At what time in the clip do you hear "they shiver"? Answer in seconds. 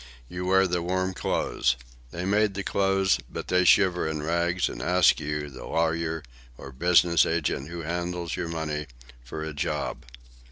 3.49-4.07